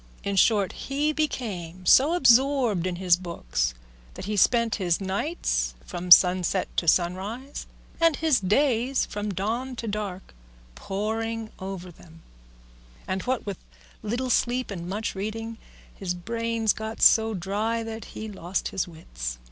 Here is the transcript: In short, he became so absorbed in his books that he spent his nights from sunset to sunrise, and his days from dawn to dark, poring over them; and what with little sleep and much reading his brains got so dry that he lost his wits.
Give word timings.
In 0.23 0.35
short, 0.35 0.71
he 0.71 1.13
became 1.13 1.85
so 1.85 2.15
absorbed 2.15 2.87
in 2.87 2.95
his 2.95 3.15
books 3.17 3.75
that 4.15 4.25
he 4.25 4.35
spent 4.35 4.73
his 4.81 4.99
nights 4.99 5.75
from 5.85 6.09
sunset 6.09 6.67
to 6.77 6.87
sunrise, 6.87 7.67
and 7.99 8.15
his 8.15 8.39
days 8.39 9.05
from 9.05 9.31
dawn 9.31 9.75
to 9.75 9.87
dark, 9.87 10.33
poring 10.73 11.51
over 11.59 11.91
them; 11.91 12.23
and 13.07 13.21
what 13.21 13.45
with 13.45 13.59
little 14.01 14.31
sleep 14.31 14.71
and 14.71 14.89
much 14.89 15.13
reading 15.13 15.59
his 15.93 16.15
brains 16.15 16.73
got 16.73 16.99
so 17.03 17.35
dry 17.35 17.83
that 17.83 18.05
he 18.05 18.27
lost 18.27 18.69
his 18.69 18.87
wits. 18.87 19.37